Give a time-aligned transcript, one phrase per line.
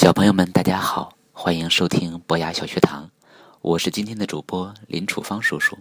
[0.00, 3.10] 小朋友们，大家好，欢迎收听博雅小学堂，
[3.60, 5.76] 我是今天的主播林楚芳叔叔。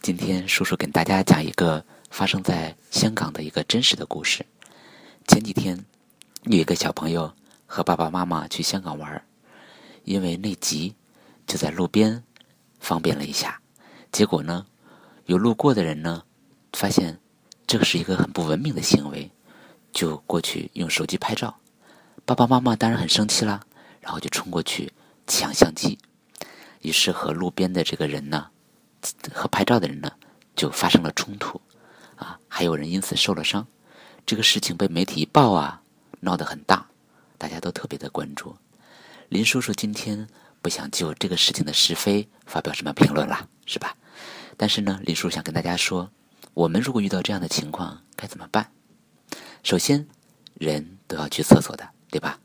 [0.00, 4.46] 今天叔叔给大家讲一个发生在香港的一个真实的故事。
[5.28, 5.78] 前几天
[6.44, 7.30] 有一个小朋友
[7.66, 9.22] 和爸爸妈妈去香港玩，
[10.04, 10.94] 因为内急，
[11.46, 12.24] 就在路边
[12.78, 13.60] 方便了一下。
[14.10, 14.64] 结果呢，
[15.26, 16.22] 有路过的人呢，
[16.72, 17.20] 发现
[17.66, 19.30] 这是一个很不文明的行为，
[19.92, 21.54] 就过去用手机拍照。
[22.30, 23.60] 爸爸妈妈当然很生气啦，
[24.00, 24.92] 然后就冲过去
[25.26, 25.98] 抢相机，
[26.80, 28.50] 于是和路边的这个人呢，
[29.34, 30.12] 和拍照的人呢
[30.54, 31.60] 就发生了冲突，
[32.14, 33.66] 啊，还有人因此受了伤。
[34.24, 35.82] 这个事情被媒体一报啊，
[36.20, 36.86] 闹得很大，
[37.36, 38.54] 大家都特别的关注。
[39.28, 40.28] 林叔叔今天
[40.62, 43.96] 不想就这个事情的是非发表什么评论了，是吧？
[44.56, 46.08] 但是呢，林叔叔想跟大家说，
[46.54, 48.70] 我们如果遇到这样的情况该怎么办？
[49.64, 50.06] 首先，
[50.54, 51.90] 人都要去厕所的。
[52.10, 52.38] 对吧？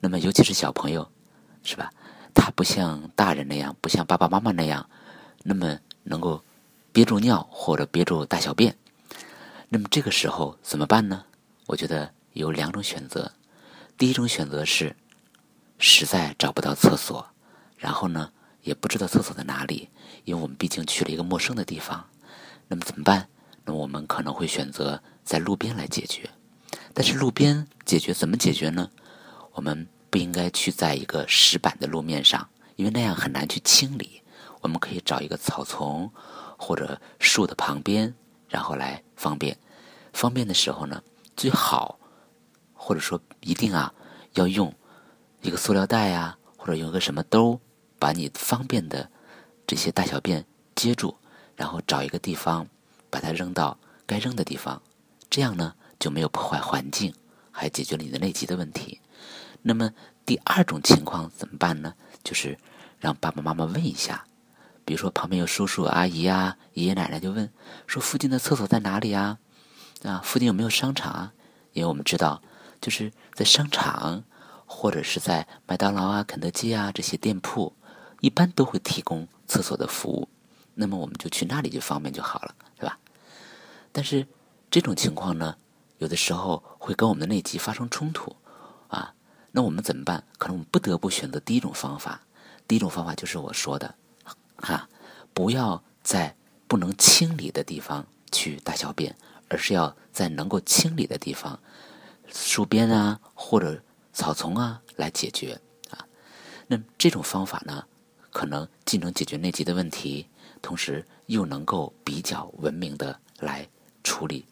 [0.00, 1.10] 那么尤其是小朋友，
[1.62, 1.92] 是吧？
[2.34, 4.88] 他不像大人那样，不像爸爸妈妈那样，
[5.42, 6.42] 那么能够
[6.92, 8.76] 憋住尿或者憋住大小便。
[9.68, 11.24] 那么这个时候怎么办呢？
[11.66, 13.32] 我觉得有两种选择。
[13.98, 14.96] 第一种选择是
[15.78, 17.26] 实在找不到厕所，
[17.76, 18.32] 然后呢
[18.62, 19.90] 也不知道厕所在哪里，
[20.24, 22.08] 因为我们毕竟去了一个陌生的地方。
[22.68, 23.28] 那么怎么办？
[23.64, 26.30] 那么我们可能会选择在路边来解决。
[27.00, 28.90] 但是路边解决怎么解决呢？
[29.52, 34.20] 我们不应该去在一个石板的路面上，因为那样很难去清理。
[34.60, 36.12] 我们可以找一个草丛
[36.58, 38.14] 或者树的旁边，
[38.50, 39.56] 然后来方便。
[40.12, 41.02] 方便的时候呢，
[41.34, 41.98] 最好
[42.74, 43.94] 或者说一定啊，
[44.34, 44.70] 要用
[45.40, 47.58] 一个塑料袋啊，或者用个什么兜，
[47.98, 49.08] 把你方便的
[49.66, 51.16] 这些大小便接住，
[51.56, 52.68] 然后找一个地方
[53.08, 54.82] 把它扔到该扔的地方。
[55.30, 55.74] 这样呢。
[56.00, 57.14] 就没有破坏环境，
[57.52, 59.00] 还解决了你的内急的问题。
[59.62, 59.92] 那么
[60.26, 61.94] 第二种情况怎么办呢？
[62.24, 62.58] 就是
[62.98, 64.24] 让爸爸妈妈问一下，
[64.84, 67.52] 比如说旁边有叔叔阿姨啊、爷爷奶奶，就问
[67.86, 69.38] 说附近的厕所在哪里啊？
[70.02, 71.32] 啊，附近有没有商场啊？
[71.74, 72.42] 因为我们知道，
[72.80, 74.24] 就是在商场
[74.64, 77.74] 或者是在麦当劳啊、肯德基啊这些店铺，
[78.20, 80.28] 一般都会提供厕所的服务。
[80.74, 82.98] 那么我们就去那里就方便就好了，对吧？
[83.92, 84.26] 但是
[84.70, 85.56] 这种情况呢？
[86.00, 88.34] 有的时候会跟我们的内急发生冲突，
[88.88, 89.14] 啊，
[89.52, 90.24] 那我们怎么办？
[90.38, 92.22] 可能我们不得不选择第一种方法。
[92.66, 93.94] 第一种方法就是我说的，
[94.56, 94.88] 哈，
[95.34, 96.34] 不要在
[96.66, 99.14] 不能清理的地方去大小便，
[99.48, 101.60] 而是要在能够清理的地方，
[102.32, 103.82] 树边啊或者
[104.14, 106.06] 草丛啊来解决啊。
[106.66, 107.84] 那这种方法呢，
[108.30, 110.28] 可能既能解决内急的问题，
[110.62, 113.68] 同时又能够比较文明的来
[114.02, 114.46] 处理。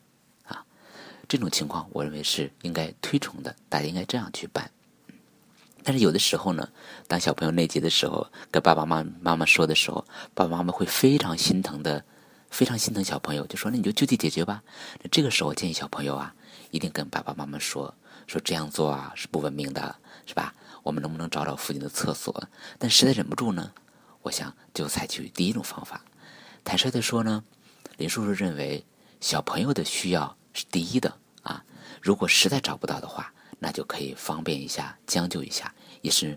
[1.28, 4.70] 这种情况，我认为是应该推崇的，大家应该这样去办。
[5.84, 6.68] 但是有的时候呢，
[7.06, 12.02] 当小朋友内急的时候，跟爸爸妈妈妈说的时候，爸爸妈妈会非常心疼的，
[12.50, 14.62] 非常心疼小朋友，就说：“那你就就地解决吧。”
[15.02, 16.34] 那这个时候，建议小朋友啊，
[16.70, 17.94] 一定跟爸爸妈妈说
[18.26, 19.94] ：“说这样做啊是不文明的，
[20.26, 20.54] 是吧？
[20.82, 23.70] 我们能不能找找附近的厕所？”但实在忍不住呢，
[24.22, 26.02] 我想就采取第一种方法。
[26.64, 27.44] 坦率的说呢，
[27.98, 28.84] 林叔叔认为
[29.20, 30.37] 小朋友的需要。
[30.58, 31.64] 是第一的啊！
[32.02, 36.36] 如果实在找不到的话，那就可以方便一下，将就一下，也是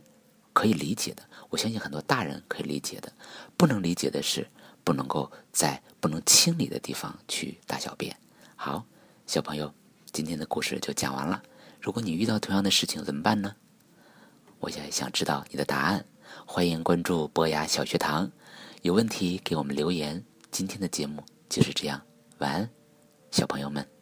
[0.53, 1.23] 可以理解的。
[1.49, 3.11] 我相信很多大人可以理解的。
[3.57, 4.47] 不能理解的是，
[4.83, 8.15] 不能够在不能清理的地方去大小便。
[8.55, 8.85] 好，
[9.25, 9.73] 小朋友，
[10.11, 11.41] 今天的故事就讲完了。
[11.79, 13.55] 如果你遇到同样的事情怎么办呢？
[14.59, 16.05] 我也想知道你的答案。
[16.45, 18.31] 欢迎关注博雅小学堂，
[18.83, 20.23] 有问题给我们留言。
[20.51, 21.99] 今天的节目就是这样，
[22.37, 22.69] 晚安，
[23.31, 24.00] 小朋友们。